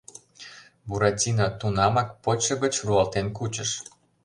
[0.87, 3.69] Буратино тунамак почшо гыч руалтен кучыш.